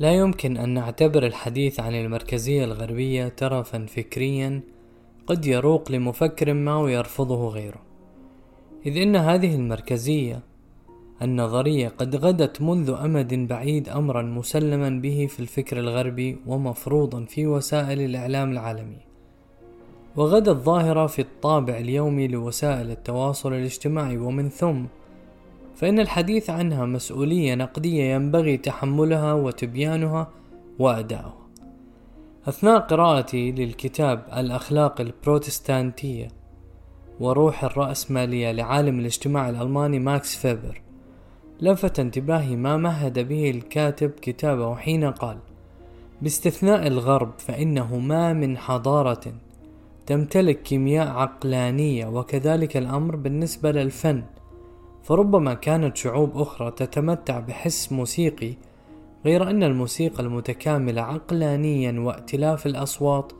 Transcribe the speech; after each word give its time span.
لا 0.00 0.12
يمكن 0.12 0.56
أن 0.56 0.68
نعتبر 0.68 1.26
الحديث 1.26 1.80
عن 1.80 1.94
المركزية 1.94 2.64
الغربية 2.64 3.28
ترفا 3.28 3.86
فكريا 3.86 4.60
قد 5.26 5.46
يروق 5.46 5.92
لمفكر 5.92 6.52
ما 6.52 6.78
ويرفضه 6.78 7.48
غيره. 7.48 7.82
إذ 8.86 8.96
إن 8.96 9.16
هذه 9.16 9.54
المركزية 9.54 10.40
النظرية 11.22 11.88
قد 11.88 12.16
غدت 12.16 12.62
منذ 12.62 12.90
أمد 12.90 13.34
بعيد 13.34 13.88
أمرا 13.88 14.22
مسلما 14.22 14.90
به 14.90 15.26
في 15.30 15.40
الفكر 15.40 15.78
الغربي 15.78 16.36
ومفروضا 16.46 17.24
في 17.24 17.46
وسائل 17.46 18.00
الإعلام 18.00 18.52
العالمية 18.52 19.04
وغدت 20.16 20.48
ظاهرة 20.64 21.06
في 21.06 21.22
الطابع 21.22 21.76
اليومي 21.76 22.28
لوسائل 22.28 22.90
التواصل 22.90 23.52
الاجتماعي 23.52 24.18
ومن 24.18 24.48
ثم 24.48 24.84
فإن 25.80 26.00
الحديث 26.00 26.50
عنها 26.50 26.86
مسؤولية 26.86 27.54
نقدية 27.54 28.14
ينبغي 28.14 28.56
تحملها 28.56 29.32
وتبيانها 29.32 30.30
وأداؤها. 30.78 31.46
أثناء 32.48 32.78
قراءتي 32.78 33.52
للكتاب 33.52 34.24
الأخلاق 34.36 35.00
البروتستانتية 35.00 36.28
وروح 37.20 37.64
الرأسمالية 37.64 38.52
لعالم 38.52 38.98
الاجتماع 38.98 39.48
الألماني 39.48 39.98
ماكس 39.98 40.36
فيبر 40.36 40.82
لفت 41.60 42.00
انتباهي 42.00 42.56
ما 42.56 42.76
مهد 42.76 43.28
به 43.28 43.50
الكاتب 43.50 44.10
كتابه 44.10 44.74
حين 44.76 45.04
قال 45.04 45.38
باستثناء 46.22 46.86
الغرب 46.86 47.32
فإنه 47.38 47.98
ما 47.98 48.32
من 48.32 48.58
حضارة 48.58 49.32
تمتلك 50.06 50.62
كيمياء 50.62 51.08
عقلانية 51.08 52.06
وكذلك 52.06 52.76
الأمر 52.76 53.16
بالنسبة 53.16 53.72
للفن 53.72 54.22
فربما 55.02 55.54
كانت 55.54 55.96
شعوب 55.96 56.36
أخرى 56.36 56.70
تتمتع 56.70 57.40
بحس 57.40 57.92
موسيقي 57.92 58.54
غير 59.24 59.50
أن 59.50 59.62
الموسيقى 59.62 60.22
المتكاملة 60.22 61.02
عقلانيا 61.02 62.00
وائتلاف 62.00 62.66
الأصوات 62.66 63.32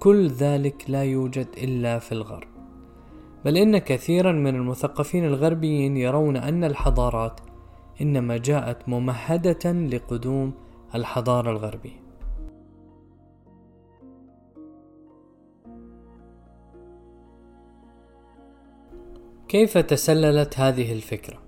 كل 0.00 0.28
ذلك 0.28 0.84
لا 0.88 1.04
يوجد 1.04 1.46
إلا 1.56 1.98
في 1.98 2.12
الغرب. 2.12 2.48
بل 3.44 3.56
إن 3.56 3.78
كثيرا 3.78 4.32
من 4.32 4.54
المثقفين 4.54 5.24
الغربيين 5.24 5.96
يرون 5.96 6.36
أن 6.36 6.64
الحضارات 6.64 7.40
إنما 8.00 8.36
جاءت 8.36 8.88
ممهدة 8.88 9.72
لقدوم 9.72 10.52
الحضارة 10.94 11.50
الغربية. 11.50 12.03
كيف 19.54 19.78
تسللت 19.78 20.60
هذه 20.60 20.92
الفكرة؟ 20.92 21.38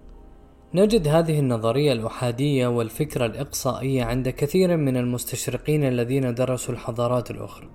نجد 0.74 1.08
هذه 1.08 1.38
النظرية 1.38 1.92
الأحادية 1.92 2.66
والفكرة 2.66 3.26
الإقصائية 3.26 4.04
عند 4.04 4.28
كثير 4.28 4.76
من 4.76 4.96
المستشرقين 4.96 5.84
الذين 5.84 6.34
درسوا 6.34 6.74
الحضارات 6.74 7.30
الأخرى 7.30 7.68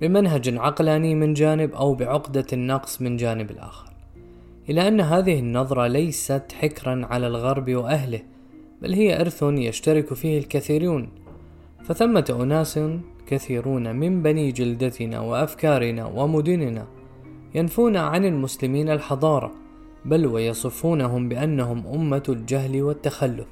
بمنهج 0.00 0.58
عقلاني 0.58 1.14
من 1.14 1.34
جانب 1.34 1.74
أو 1.74 1.94
بعقدة 1.94 2.46
النقص 2.52 3.02
من 3.02 3.16
جانب 3.16 3.50
الآخر 3.50 3.92
إلى 4.68 4.88
أن 4.88 5.00
هذه 5.00 5.38
النظرة 5.38 5.86
ليست 5.86 6.52
حكرا 6.52 7.06
على 7.06 7.26
الغرب 7.26 7.74
وأهله 7.74 8.22
بل 8.82 8.94
هي 8.94 9.20
إرث 9.20 9.42
يشترك 9.42 10.14
فيه 10.14 10.38
الكثيرون 10.38 11.08
فثمة 11.84 12.38
أناس 12.42 12.80
كثيرون 13.26 13.96
من 13.96 14.22
بني 14.22 14.52
جلدتنا 14.52 15.20
وأفكارنا 15.20 16.04
ومدننا 16.06 16.99
ينفون 17.54 17.96
عن 17.96 18.24
المسلمين 18.24 18.90
الحضارة 18.90 19.52
بل 20.04 20.26
ويصفونهم 20.26 21.28
بأنهم 21.28 21.86
أمة 21.86 22.22
الجهل 22.28 22.82
والتخلف. 22.82 23.46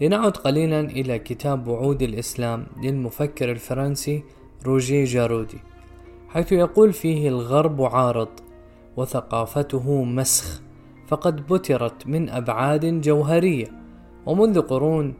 لنعد 0.00 0.36
قليلا 0.36 0.80
إلى 0.80 1.18
كتاب 1.18 1.68
وعود 1.68 2.02
الإسلام 2.02 2.66
للمفكر 2.82 3.50
الفرنسي 3.50 4.22
روجيه 4.66 5.04
جارودي 5.04 5.58
حيث 6.28 6.52
يقول 6.52 6.92
فيه 6.92 7.28
الغرب 7.28 7.82
عارض 7.82 8.28
وثقافته 8.96 10.04
مسخ 10.04 10.62
فقد 11.06 11.46
بترت 11.52 12.06
من 12.06 12.28
أبعاد 12.28 13.00
جوهرية. 13.00 13.66
ومنذ 14.26 14.60
قرون 14.60 15.14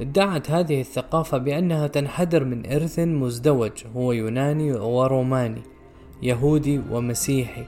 ادعت 0.00 0.50
هذه 0.50 0.80
الثقافة 0.80 1.38
بأنها 1.38 1.86
تنحدر 1.86 2.44
من 2.44 2.66
إرث 2.66 2.98
مزدوج 2.98 3.72
هو 3.96 4.12
يوناني 4.12 4.72
وروماني. 4.72 5.62
يهودي 6.24 6.80
ومسيحي. 6.90 7.64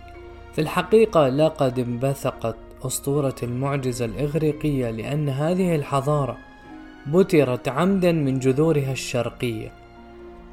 في 0.52 0.60
الحقيقة 0.60 1.28
لقد 1.28 1.78
انبثقت 1.78 2.56
أسطورة 2.86 3.34
المعجزة 3.42 4.04
الإغريقية 4.04 4.90
لأن 4.90 5.28
هذه 5.28 5.74
الحضارة 5.74 6.36
بترت 7.06 7.68
عمدا 7.68 8.12
من 8.12 8.38
جذورها 8.38 8.92
الشرقية. 8.92 9.72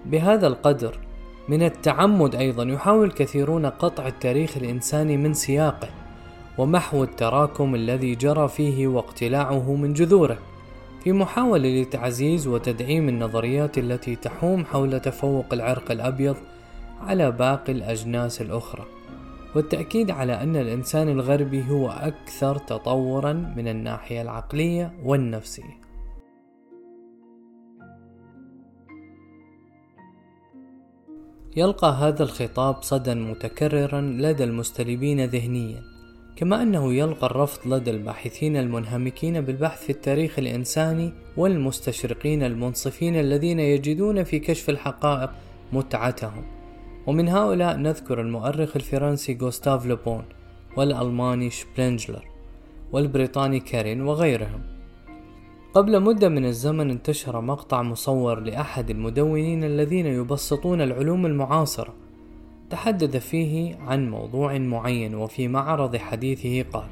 بهذا 0.05 0.47
القدر 0.47 0.99
من 1.49 1.63
التعمد 1.63 2.35
أيضا 2.35 2.63
يحاول 2.63 3.11
كثيرون 3.11 3.65
قطع 3.65 4.07
التاريخ 4.07 4.57
الإنساني 4.57 5.17
من 5.17 5.33
سياقه 5.33 5.89
ومحو 6.57 7.03
التراكم 7.03 7.75
الذي 7.75 8.15
جرى 8.15 8.47
فيه 8.47 8.87
واقتلاعه 8.87 9.75
من 9.75 9.93
جذوره. 9.93 10.37
في 11.03 11.11
محاولة 11.11 11.81
لتعزيز 11.81 12.47
وتدعيم 12.47 13.09
النظريات 13.09 13.77
التي 13.77 14.15
تحوم 14.15 14.65
حول 14.65 14.99
تفوق 14.99 15.45
العرق 15.53 15.91
الأبيض 15.91 16.35
على 17.03 17.31
باقي 17.31 17.71
الأجناس 17.71 18.41
الأخرى 18.41 18.85
والتأكيد 19.55 20.11
على 20.11 20.43
أن 20.43 20.55
الإنسان 20.55 21.09
الغربي 21.09 21.69
هو 21.69 21.89
أكثر 21.89 22.57
تطورا 22.57 23.33
من 23.33 23.67
الناحية 23.67 24.21
العقلية 24.21 24.93
والنفسية. 25.03 25.83
يلقى 31.55 31.87
هذا 31.87 32.23
الخطاب 32.23 32.83
صدى 32.83 33.15
متكررا 33.15 34.01
لدى 34.01 34.43
المستلبين 34.43 35.25
ذهنيا 35.25 35.81
كما 36.35 36.61
أنه 36.61 36.93
يلقى 36.93 37.25
الرفض 37.25 37.73
لدى 37.73 37.91
الباحثين 37.91 38.57
المنهمكين 38.57 39.41
بالبحث 39.41 39.83
في 39.83 39.89
التاريخ 39.89 40.39
الإنساني 40.39 41.13
والمستشرقين 41.37 42.43
المنصفين 42.43 43.19
الذين 43.19 43.59
يجدون 43.59 44.23
في 44.23 44.39
كشف 44.39 44.69
الحقائق 44.69 45.29
متعتهم. 45.73 46.62
ومن 47.07 47.29
هؤلاء 47.29 47.77
نذكر 47.77 48.21
المؤرخ 48.21 48.75
الفرنسي 48.75 49.37
غوستاف 49.41 49.85
لوبون 49.85 50.23
والألماني 50.77 51.49
شبلينجلر 51.49 52.25
والبريطاني 52.91 53.59
كارين 53.59 54.01
وغيرهم. 54.01 54.61
قبل 55.73 55.99
مدة 55.99 56.29
من 56.29 56.45
الزمن 56.45 56.89
انتشر 56.89 57.41
مقطع 57.41 57.81
مصور 57.81 58.39
لأحد 58.39 58.89
المدونين 58.89 59.63
الذين 59.63 60.05
يبسطون 60.05 60.81
العلوم 60.81 61.25
المعاصرة. 61.25 61.93
تحدث 62.69 63.15
فيه 63.17 63.75
عن 63.75 64.09
موضوع 64.09 64.57
معين 64.57 65.15
وفي 65.15 65.47
معرض 65.47 65.97
حديثه 65.97 66.69
قال 66.73 66.87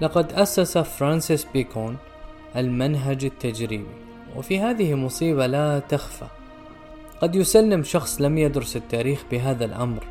لقد 0.00 0.32
أسس 0.32 0.78
فرانسيس 0.78 1.46
بيكون 1.52 1.96
المنهج 2.56 3.24
التجريبي 3.24 3.84
وفي 4.36 4.60
هذه 4.60 4.94
مصيبة 4.94 5.46
لا 5.46 5.78
تخفى 5.78 6.26
قد 7.20 7.36
يسلم 7.36 7.82
شخص 7.82 8.20
لم 8.20 8.38
يدرس 8.38 8.76
التاريخ 8.76 9.24
بهذا 9.30 9.64
الأمر 9.64 10.04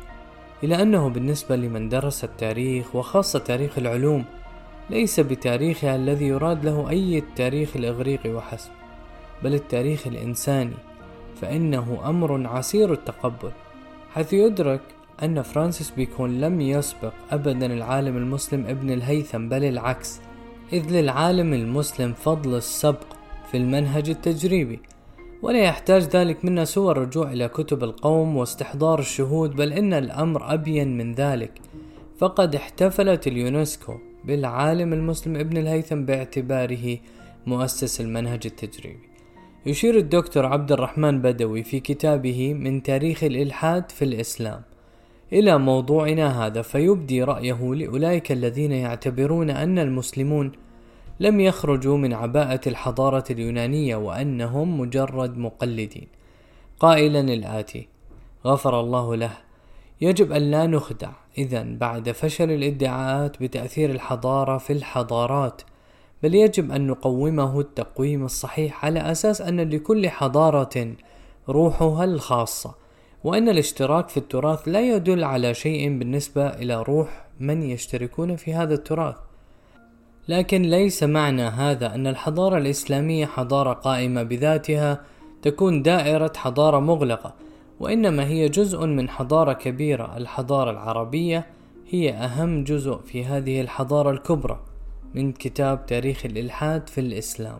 إلى 0.62 0.82
أنه 0.82 1.08
بالنسبة 1.08 1.56
لمن 1.56 1.88
درس 1.88 2.24
التاريخ 2.24 2.96
وخاصة 2.96 3.38
تاريخ 3.38 3.78
العلوم 3.78 4.24
ليس 4.90 5.20
بتاريخها 5.20 5.96
الذي 5.96 6.26
يراد 6.26 6.64
له 6.64 6.90
أي 6.90 7.18
التاريخ 7.18 7.76
الإغريقي 7.76 8.30
وحسب 8.30 8.70
بل 9.42 9.54
التاريخ 9.54 10.06
الإنساني 10.06 10.74
فإنه 11.40 12.00
أمر 12.04 12.46
عسير 12.46 12.92
التقبل 12.92 13.50
حيث 14.14 14.32
يدرك 14.32 14.80
أن 15.22 15.42
فرانسيس 15.42 15.90
بيكون 15.90 16.40
لم 16.40 16.60
يسبق 16.60 17.12
أبدا 17.30 17.66
العالم 17.66 18.16
المسلم 18.16 18.66
ابن 18.66 18.90
الهيثم 18.90 19.48
بل 19.48 19.64
العكس 19.64 20.20
إذ 20.72 20.90
للعالم 20.90 21.52
المسلم 21.52 22.12
فضل 22.12 22.54
السبق 22.54 23.06
في 23.50 23.56
المنهج 23.56 24.10
التجريبي. 24.10 24.80
ولا 25.44 25.62
يحتاج 25.62 26.02
ذلك 26.02 26.44
منا 26.44 26.64
سوى 26.64 26.92
الرجوع 26.92 27.32
إلى 27.32 27.48
كتب 27.48 27.84
القوم 27.84 28.36
واستحضار 28.36 28.98
الشهود 28.98 29.56
بل 29.56 29.72
إن 29.72 29.92
الأمر 29.92 30.54
أبين 30.54 30.98
من 30.98 31.14
ذلك. 31.14 31.52
فقد 32.18 32.54
احتفلت 32.54 33.26
اليونسكو 33.26 33.94
بالعالم 34.24 34.92
المسلم 34.92 35.36
ابن 35.36 35.56
الهيثم 35.56 36.04
باعتباره 36.04 36.98
مؤسس 37.46 38.00
المنهج 38.00 38.40
التجريبي. 38.44 39.08
يشير 39.66 39.96
الدكتور 39.96 40.46
عبد 40.46 40.72
الرحمن 40.72 41.22
بدوي 41.22 41.62
في 41.62 41.80
كتابه 41.80 42.54
من 42.54 42.82
تاريخ 42.82 43.24
الإلحاد 43.24 43.90
في 43.90 44.04
الإسلام 44.04 44.62
إلى 45.32 45.58
موضوعنا 45.58 46.46
هذا 46.46 46.62
فيبدي 46.62 47.22
رأيه 47.22 47.74
لأولئك 47.74 48.32
الذين 48.32 48.72
يعتبرون 48.72 49.50
أن 49.50 49.78
المسلمون 49.78 50.52
لم 51.20 51.40
يخرجوا 51.40 51.96
من 51.96 52.12
عباءة 52.12 52.60
الحضارة 52.66 53.24
اليونانية 53.30 53.96
وأنهم 53.96 54.80
مجرد 54.80 55.38
مقلدين. 55.38 56.08
قائلا 56.80 57.20
الآتي 57.20 57.88
غفر 58.46 58.80
الله 58.80 59.16
له. 59.16 59.44
يجب 60.00 60.32
أن 60.32 60.50
لا 60.50 60.66
نخدع 60.66 61.10
إذا 61.38 61.62
بعد 61.62 62.10
فشل 62.10 62.50
الادعاءات 62.50 63.42
بتأثير 63.42 63.90
الحضارة 63.90 64.58
في 64.58 64.72
الحضارات 64.72 65.62
بل 66.22 66.34
يجب 66.34 66.72
أن 66.72 66.86
نقومه 66.86 67.60
التقويم 67.60 68.24
الصحيح 68.24 68.84
على 68.84 69.00
أساس 69.00 69.40
أن 69.40 69.60
لكل 69.60 70.08
حضارة 70.08 70.94
روحها 71.48 72.04
الخاصة 72.04 72.74
وأن 73.24 73.48
الاشتراك 73.48 74.08
في 74.08 74.16
التراث 74.16 74.68
لا 74.68 74.80
يدل 74.80 75.24
على 75.24 75.54
شيء 75.54 75.98
بالنسبة 75.98 76.46
إلى 76.46 76.82
روح 76.82 77.26
من 77.40 77.62
يشتركون 77.62 78.36
في 78.36 78.54
هذا 78.54 78.74
التراث. 78.74 79.16
لكن 80.28 80.62
ليس 80.62 81.02
معنى 81.02 81.42
هذا 81.42 81.94
أن 81.94 82.06
الحضارة 82.06 82.58
الإسلامية 82.58 83.26
حضارة 83.26 83.72
قائمة 83.72 84.22
بذاتها 84.22 85.00
تكون 85.42 85.82
دائرة 85.82 86.32
حضارة 86.36 86.80
مغلقة 86.80 87.34
وإنما 87.80 88.26
هي 88.26 88.48
جزء 88.48 88.86
من 88.86 89.08
حضارة 89.08 89.52
كبيرة. 89.52 90.16
الحضارة 90.16 90.70
العربية 90.70 91.46
هي 91.88 92.12
أهم 92.12 92.64
جزء 92.64 92.96
في 92.96 93.24
هذه 93.24 93.60
الحضارة 93.60 94.10
الكبرى 94.10 94.60
من 95.14 95.32
كتاب 95.32 95.86
تاريخ 95.86 96.24
الإلحاد 96.26 96.88
في 96.88 97.00
الإسلام. 97.00 97.58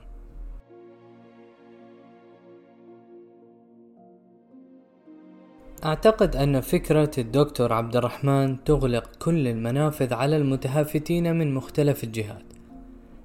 أعتقد 5.85 6.37
أن 6.37 6.61
فكرة 6.61 7.11
الدكتور 7.19 7.73
عبد 7.73 7.97
الرحمن 7.97 8.65
تغلق 8.65 9.11
كل 9.19 9.49
المنافذ 9.49 10.15
على 10.15 10.37
المتهافتين 10.37 11.39
من 11.39 11.55
مختلف 11.55 12.05
الجهات 12.05 12.43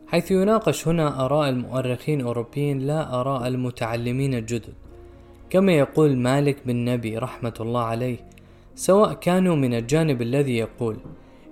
حيث 0.08 0.32
يناقش 0.32 0.88
هنا 0.88 1.26
آراء 1.26 1.50
المؤرخين 1.50 2.22
الأوروبيين 2.22 2.80
لا 2.80 3.20
آراء 3.20 3.48
المتعلمين 3.48 4.34
الجدد. 4.34 4.74
كما 5.50 5.72
يقول 5.72 6.18
مالك 6.18 6.58
بن 6.66 6.86
نبي 6.86 7.18
رحمة 7.18 7.54
الله 7.60 7.82
عليه 7.82 8.18
سواء 8.76 9.14
كانوا 9.14 9.56
من 9.56 9.74
الجانب 9.74 10.22
الذي 10.22 10.58
يقول 10.58 10.98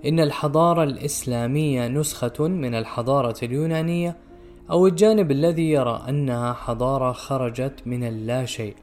إن 0.06 0.20
الحضارة 0.20 0.82
الإسلامية 0.84 1.88
نسخة 1.88 2.48
من 2.48 2.74
الحضارة 2.74 3.36
اليونانية 3.42 4.16
أو 4.70 4.86
الجانب 4.86 5.30
الذي 5.30 5.70
يرى 5.70 6.02
أنها 6.08 6.52
حضارة 6.52 7.12
خرجت 7.12 7.74
من 7.86 8.04
اللا 8.04 8.44
شيء. 8.44 8.74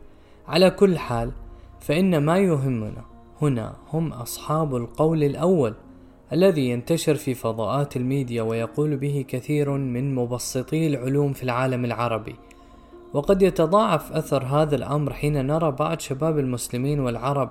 على 0.48 0.70
كل 0.70 0.98
حال 0.98 1.32
فإن 1.80 2.18
ما 2.18 2.38
يهمنا 2.38 3.06
هنا 3.42 3.76
هم 3.94 4.14
أصحاب 4.14 4.76
القول 4.76 5.24
الأول 5.24 5.74
الذي 6.34 6.70
ينتشر 6.70 7.16
في 7.16 7.34
فضاءات 7.34 7.98
الميديا 7.98 8.42
ويقول 8.42 8.98
به 8.98 9.26
كثير 9.28 9.72
من 9.72 10.16
مبسطي 10.16 10.88
العلوم 10.88 11.34
في 11.34 11.44
العالم 11.44 11.86
العربي. 11.86 12.36
وقد 13.14 13.42
يتضاعف 13.42 14.12
أثر 14.12 14.44
هذا 14.44 14.76
الأمر 14.76 15.14
حين 15.14 15.48
نرى 15.48 15.72
بعض 15.72 16.00
شباب 16.00 16.40
المسلمين 16.40 17.00
والعرب 17.00 17.50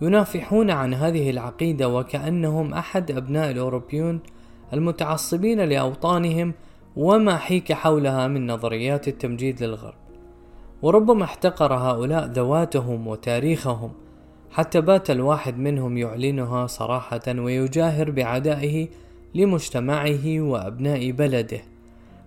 ينافحون 0.00 0.70
عن 0.70 0.94
هذه 0.94 1.30
العقيدة 1.30 1.88
وكأنهم 1.88 2.74
أحد 2.74 3.10
أبناء 3.10 3.50
الأوروبيون 3.50 4.20
المتعصبين 4.72 5.60
لأوطانهم 5.60 6.54
وما 6.96 7.36
حيك 7.36 7.72
حولها 7.72 8.28
من 8.28 8.46
نظريات 8.46 9.08
التمجيد 9.08 9.62
للغرب. 9.62 10.03
وربما 10.82 11.24
احتقر 11.24 11.74
هؤلاء 11.74 12.26
ذواتهم 12.26 13.06
وتاريخهم 13.06 13.92
حتى 14.50 14.80
بات 14.80 15.10
الواحد 15.10 15.58
منهم 15.58 15.98
يعلنها 15.98 16.66
صراحة 16.66 17.22
ويجاهر 17.28 18.10
بعدائه 18.10 18.88
لمجتمعه 19.34 20.40
وأبناء 20.40 21.10
بلده. 21.10 21.60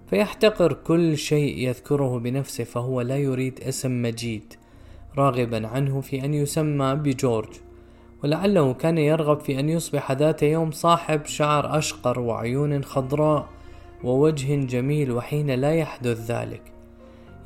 فيحتقر 0.10 0.74
كل 0.74 1.18
شيء 1.18 1.68
يذكره 1.68 2.20
بنفسه 2.20 2.64
فهو 2.64 3.02
لا 3.02 3.18
يريد 3.18 3.60
اسم 3.60 4.02
مجيد 4.02 4.54
راغبا 5.18 5.68
عنه 5.68 6.02
في 6.02 6.26
أن 6.26 6.34
يسمى 6.34 6.96
بجورج. 6.96 7.50
ولعله 8.24 8.74
كان 8.74 8.98
يرغب 8.98 9.40
في 9.40 9.60
أن 9.60 9.70
يصبح 9.70 10.12
ذات 10.12 10.44
يوم 10.44 10.72
صاحب 10.72 11.26
شعر 11.26 11.78
أشقر 11.78 12.20
وعيون 12.20 12.84
خضراء 12.84 13.48
ووجه 14.04 14.56
جميل 14.56 15.12
وحين 15.12 15.50
لا 15.52 15.74
يحدث 15.74 16.32
ذلك. 16.32 16.77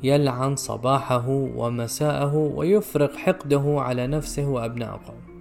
يلعن 0.02 0.56
صباحه 0.56 1.28
ومساءه 1.28 2.36
ويفرق 2.36 3.16
حقده 3.16 3.76
على 3.78 4.06
نفسه 4.06 4.48
وأبناء 4.48 4.90
قومه 4.90 5.32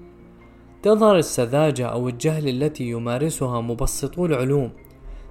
تظهر 0.83 1.17
السذاجة 1.17 1.85
أو 1.85 2.09
الجهل 2.09 2.49
التي 2.49 2.89
يمارسها 2.89 3.61
مبسطو 3.61 4.25
العلوم 4.25 4.71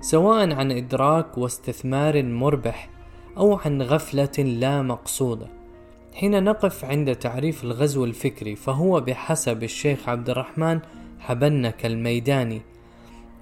سواء 0.01 0.53
عن 0.53 0.73
إدراك 0.73 1.39
واستثمار 1.39 2.23
مربح 2.23 2.91
أو 3.37 3.55
عن 3.55 3.83
غفلة 3.83 4.45
لا 4.45 4.83
مقصودة. 4.83 5.47
حين 6.15 6.45
نقف 6.45 6.85
عند 6.85 7.15
تعريف 7.15 7.65
الغزو 7.65 8.05
الفكري 8.05 8.57
فهو 8.57 9.01
بحسب 9.01 9.63
الشيخ 9.63 10.09
عبد 10.09 10.31
الرحمن 10.31 10.81
حبنك 11.19 11.87
الميداني 11.87 12.63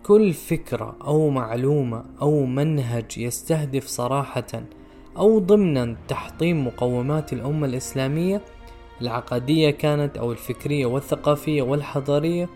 كل 0.03 0.33
فكرة 0.33 0.97
أو 1.05 1.31
معلومة 1.31 2.05
أو 2.23 2.45
منهج 2.45 3.19
يستهدف 3.19 3.87
صراحة 3.87 4.63
أو 5.19 5.39
ضمنا 5.39 5.97
تحطيم 6.09 6.67
مقومات 6.67 7.33
الأمة 7.33 7.67
الإسلامية 7.67 8.43
العقدية 9.03 9.71
كانت 9.71 10.19
أو 10.19 10.33
الفكرية 10.33 10.87
والثقافية 10.87 11.63
والحضارية 11.63 12.49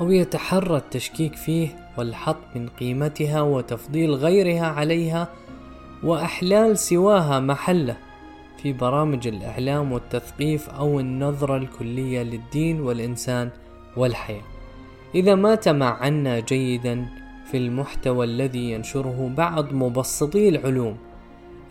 أو 0.00 0.10
يتحرى 0.10 0.76
التشكيك 0.76 1.34
فيه 1.34 1.68
والحط 1.98 2.36
من 2.56 2.68
قيمتها 2.68 3.40
وتفضيل 3.40 4.14
غيرها 4.14 4.66
عليها 4.66 5.28
وأحلال 6.02 6.78
سواها 6.78 7.40
محلة 7.40 7.96
في 8.62 8.72
برامج 8.72 9.26
الإعلام 9.26 9.92
والتثقيف 9.92 10.70
أو 10.70 11.00
النظرة 11.00 11.56
الكلية 11.56 12.22
للدين 12.22 12.80
والإنسان 12.80 13.50
والحياة. 13.96 14.42
إذا 15.14 15.34
ما 15.34 15.54
تمعنا 15.54 16.40
جيدا 16.40 17.06
في 17.50 17.56
المحتوى 17.56 18.26
الذي 18.26 18.70
ينشره 18.70 19.30
بعض 19.36 19.72
مبسطي 19.72 20.48
العلوم 20.48 20.96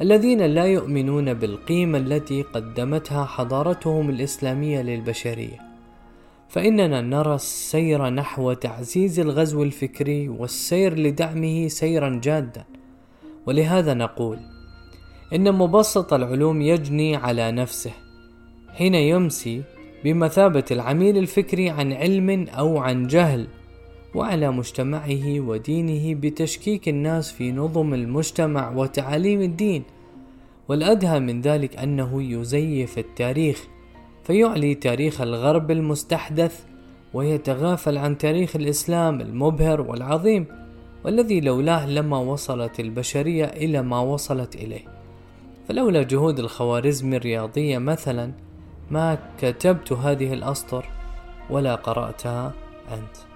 الذين 0.04 0.42
لا 0.42 0.66
يؤمنون 0.66 1.34
بالقيمة 1.34 1.98
التي 1.98 2.42
قدمتها 2.42 3.26
حضارتهم 3.26 4.10
الإسلامية 4.10 4.82
للبشرية. 4.82 5.60
فإننا 6.50 7.02
نرى 7.02 7.36
السير 7.36 8.10
نحو 8.10 8.54
تعزيز 8.54 9.20
الغزو 9.20 9.64
الفكري 9.64 10.30
والسير 10.30 11.00
لدعمه 11.00 11.68
سيرا 11.68 12.20
جادا. 12.24 12.64
ولهذا 13.46 13.94
نقول 13.94 14.40
إن 15.34 15.52
مبسط 15.52 16.14
العلوم 16.14 16.62
يجني 16.62 17.16
على 17.16 17.52
نفسه 17.52 17.92
حين 18.74 18.96
يمسي 18.96 19.64
بمثابة 20.04 20.66
العميل 20.72 21.18
الفكري 21.18 21.70
عن 21.70 21.94
علم 21.94 22.48
أو 22.50 22.78
عن 22.78 23.08
جهل 23.08 23.48
وعلى 24.16 24.52
مجتمعه 24.52 25.40
ودينه 25.40 26.16
بتشكيك 26.16 26.90
الناس 26.90 27.32
في 27.32 27.52
نظم 27.52 27.94
المجتمع 27.94 28.72
وتعاليم 28.72 29.42
الدين. 29.42 29.84
والأدهى 30.68 31.20
من 31.20 31.42
ذلك 31.42 31.78
أنه 31.78 32.24
يزيف 32.24 32.98
التاريخ 32.98 33.68
فيعلي 34.24 34.76
تاريخ 34.76 35.22
الغرب 35.22 35.72
المستحدث 35.72 36.64
ويتغافل 37.14 37.98
عن 37.98 38.18
تاريخ 38.18 38.56
الإسلام 38.56 39.22
المبهر 39.22 39.82
والعظيم 39.82 40.46
والذي 41.06 41.42
لولاه 41.42 41.90
لما 41.90 42.18
وصلت 42.18 42.80
البشرية 42.80 43.46
إلى 43.46 43.82
ما 43.82 44.00
وصلت 44.00 44.56
إليه. 44.56 44.86
فلولا 45.68 46.04
جهود 46.04 46.40
الخوارزم 46.40 47.14
الرياضية 47.14 47.78
مثلا 47.78 48.32
ما 48.92 49.18
كتبت 49.42 49.92
هذه 49.92 50.34
الأسطر 50.34 50.86
ولا 51.50 51.76
قرأتها 51.76 52.54
أنت. 52.92 53.33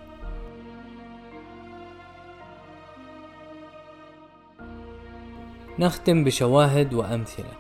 نختم 5.80 6.24
بشواهد 6.24 6.94
وأمثلة. 6.94 7.54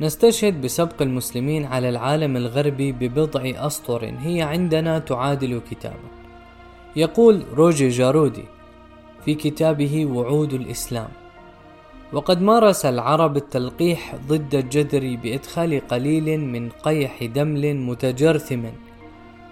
نستشهد 0.00 0.60
بسبق 0.60 1.02
المسلمين 1.02 1.64
على 1.64 1.88
العالم 1.88 2.36
الغربي 2.36 2.92
ببضع 2.92 3.66
أسطر 3.66 4.14
هي 4.20 4.42
عندنا 4.42 4.98
تعادل 4.98 5.60
كتابا. 5.70 6.08
يقول 6.96 7.44
روجي 7.54 7.88
جارودي 7.88 8.44
في 9.24 9.34
كتابه 9.34 10.06
وعود 10.06 10.52
الإسلام 10.52 11.08
وقد 12.12 12.42
مارس 12.42 12.86
العرب 12.86 13.36
التلقيح 13.36 14.14
ضد 14.28 14.54
الجدري 14.54 15.16
بإدخال 15.16 15.88
قليل 15.88 16.40
من 16.40 16.70
قيح 16.70 17.24
دمل 17.24 17.76
متجرثم 17.76 18.62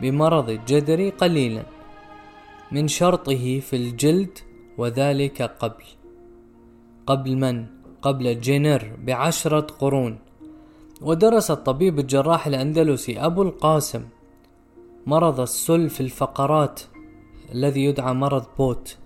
بمرض 0.00 0.50
الجدري 0.50 1.10
قليلا 1.10 1.62
من 2.72 2.88
شرطه 2.88 3.60
في 3.60 3.76
الجلد 3.76 4.38
وذلك 4.78 5.42
قبل. 5.42 5.84
قبل 7.06 7.36
من؟ 7.36 7.66
قبل 8.02 8.40
جينر 8.40 8.96
بعشرة 9.04 9.60
قرون. 9.60 10.18
ودرس 11.02 11.50
الطبيب 11.50 11.98
الجراح 11.98 12.46
الأندلسي 12.46 13.18
أبو 13.18 13.42
القاسم. 13.42 14.04
مرض 15.06 15.40
السل 15.40 15.88
في 15.88 16.00
الفقرات 16.00 16.80
الذي 17.54 17.84
يدعى 17.84 18.14
مرض 18.14 18.44
بوت 18.58 18.98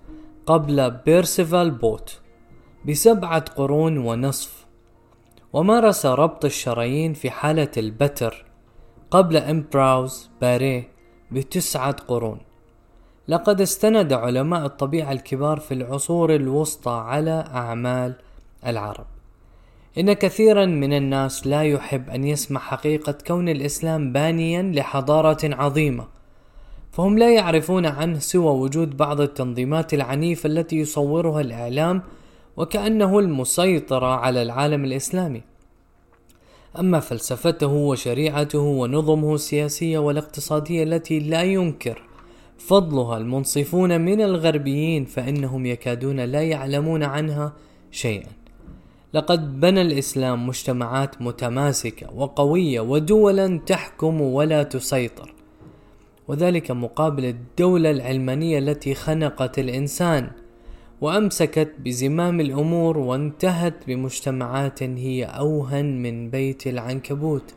قبل 0.45 0.91
بيرسيفال 0.91 1.71
بوت 1.71 2.19
بسبعة 2.87 3.45
قرون 3.55 3.97
ونصف. 3.97 4.65
ومارس 5.53 6.05
ربط 6.05 6.45
الشرايين 6.45 7.13
في 7.13 7.31
حالة 7.31 7.71
البتر 7.77 8.45
قبل 9.11 9.37
إمبراوز 9.37 10.29
باري 10.41 10.87
بتسعة 11.31 11.91
قرون. 11.91 12.39
لقد 13.31 13.61
استند 13.61 14.13
علماء 14.13 14.65
الطبيعة 14.65 15.11
الكبار 15.11 15.59
في 15.59 15.73
العصور 15.73 16.35
الوسطى 16.35 16.91
على 16.91 17.45
أعمال 17.53 18.13
العرب. 18.67 19.05
إن 19.97 20.13
كثيرا 20.13 20.65
من 20.65 20.93
الناس 20.93 21.47
لا 21.47 21.63
يحب 21.63 22.09
أن 22.09 22.23
يسمع 22.23 22.59
حقيقة 22.59 23.15
كون 23.27 23.49
الإسلام 23.49 24.13
بانيا 24.13 24.61
لحضارة 24.61 25.37
عظيمة 25.43 26.07
فهم 26.91 27.17
لا 27.17 27.33
يعرفون 27.33 27.85
عنه 27.85 28.19
سوى 28.19 28.59
وجود 28.59 28.97
بعض 28.97 29.21
التنظيمات 29.21 29.93
العنيفة 29.93 30.47
التي 30.47 30.75
يصورها 30.79 31.41
الإعلام 31.41 32.01
وكأنه 32.57 33.19
المسيطرة 33.19 34.15
على 34.15 34.41
العالم 34.41 34.85
الإسلامي. 34.85 35.41
أما 36.79 36.99
فلسفته 36.99 37.71
وشريعته 37.71 38.59
ونظمه 38.59 39.35
السياسية 39.35 39.99
والاقتصادية 39.99 40.83
التي 40.83 41.19
لا 41.19 41.43
ينكر 41.43 42.10
فضلها 42.67 43.17
المنصفون 43.17 44.01
من 44.01 44.21
الغربيين 44.21 45.05
فإنهم 45.05 45.65
يكادون 45.65 46.19
لا 46.19 46.41
يعلمون 46.41 47.03
عنها 47.03 47.53
شيئا. 47.91 48.27
لقد 49.13 49.59
بنى 49.59 49.81
الإسلام 49.81 50.47
مجتمعات 50.47 51.21
متماسكة 51.21 52.13
وقوية 52.15 52.79
ودولا 52.79 53.59
تحكم 53.65 54.21
ولا 54.21 54.63
تسيطر 54.63 55.33
وذلك 56.27 56.71
مقابل 56.71 57.25
الدولة 57.25 57.91
العلمانية 57.91 58.59
التي 58.59 58.93
خنقت 58.93 59.59
الإنسان 59.59 60.29
وأمسكت 61.01 61.71
بزمام 61.79 62.39
الأمور 62.39 62.97
وانتهت 62.97 63.73
بمجتمعات 63.87 64.83
هي 64.83 65.23
أوهن 65.25 66.01
من 66.01 66.29
بيت 66.29 66.67
العنكبوت. 66.67 67.53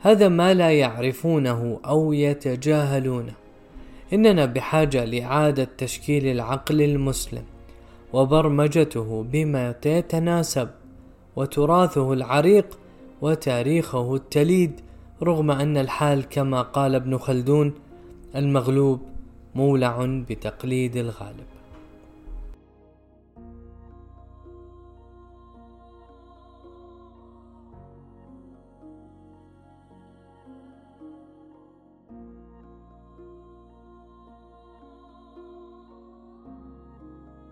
هذا 0.00 0.28
ما 0.28 0.54
لا 0.54 0.70
يعرفونه 0.70 1.80
أو 1.86 2.12
يتجاهلونه. 2.12 3.43
إننا 4.12 4.44
بحاجة 4.44 5.04
لإعادة 5.04 5.68
تشكيل 5.78 6.26
العقل 6.26 6.82
المسلم 6.82 7.42
وبرمجته 8.12 9.22
بما 9.22 9.74
يتناسب 9.86 10.68
وتراثه 11.36 12.12
العريق 12.12 12.78
وتاريخه 13.22 14.14
التليد 14.14 14.80
رغم 15.22 15.50
أن 15.50 15.76
الحال 15.76 16.28
كما 16.28 16.62
قال 16.62 16.94
ابن 16.94 17.18
خلدون 17.18 17.74
المغلوب 18.36 19.00
مولع 19.54 20.04
بتقليد 20.04 20.96
الغالب. 20.96 21.53